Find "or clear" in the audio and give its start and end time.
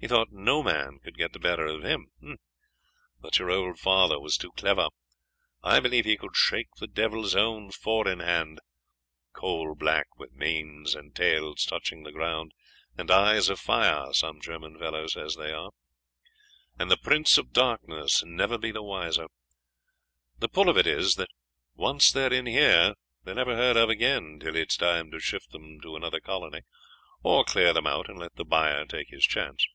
27.22-27.72